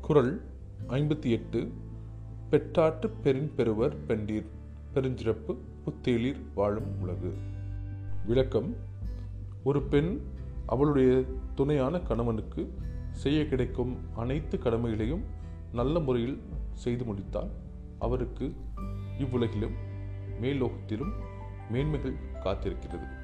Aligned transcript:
குரல் 0.00 0.42
ஐம்பத்தி 0.88 1.24
எட்டு. 1.24 1.72
பெற்றாற்று 2.50 3.10
பெரின் 3.10 3.54
பெறுவர் 3.56 4.06
பெண்டீர். 4.06 4.46
பெருஞ்சிறப்பு 4.94 5.56
புத்தேளிர் 5.84 6.40
வாழும் 6.54 7.00
உலகு. 7.00 7.34
விளக்கம் 8.26 8.74
ஒரு 9.64 9.82
பெண் 9.82 10.20
அவளுடைய 10.66 11.24
துணையான 11.54 11.98
கணவனுக்கு 11.98 12.74
செய்ய 13.10 13.46
கிடைக்கும் 13.46 13.96
அனைத்து 14.16 14.58
கடமைகளையும் 14.58 15.22
நல்ல 15.72 15.98
முறையில் 15.98 16.42
செய்து 16.72 17.04
முடித்தால் 17.04 17.50
அவருக்கு 17.98 18.54
இவ்வுலகிலும் 19.18 19.74
மேலோகத்திலும் 20.40 21.12
மேன்மைகள் 21.70 22.14
காத்திருக்கிறது. 22.44 23.17